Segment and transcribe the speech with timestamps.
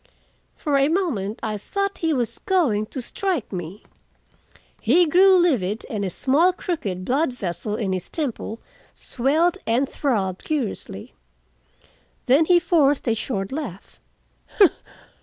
[0.55, 3.83] For a moment I thought he was going to strike me.
[4.81, 8.59] He grew livid, and a small crooked blood vessel in his temple
[8.95, 11.13] swelled and throbbed curiously.
[12.25, 13.99] Then he forced a short laugh.